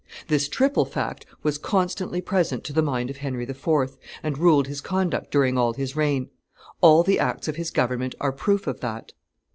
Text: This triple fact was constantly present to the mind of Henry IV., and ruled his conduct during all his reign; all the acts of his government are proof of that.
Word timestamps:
This 0.29 0.47
triple 0.49 0.85
fact 0.85 1.27
was 1.43 1.59
constantly 1.59 2.21
present 2.21 2.63
to 2.63 2.73
the 2.73 2.81
mind 2.81 3.11
of 3.11 3.17
Henry 3.17 3.43
IV., 3.47 3.97
and 4.23 4.35
ruled 4.35 4.65
his 4.65 4.81
conduct 4.81 5.29
during 5.29 5.59
all 5.59 5.73
his 5.73 5.95
reign; 5.95 6.31
all 6.81 7.03
the 7.03 7.19
acts 7.19 7.47
of 7.47 7.55
his 7.55 7.69
government 7.69 8.15
are 8.19 8.31
proof 8.31 8.65
of 8.65 8.79
that. 8.79 9.11